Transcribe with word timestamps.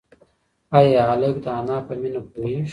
ایا 0.77 1.01
هلک 1.09 1.35
د 1.43 1.45
انا 1.59 1.77
په 1.87 1.93
مینه 2.01 2.21
پوهېږي؟ 2.31 2.69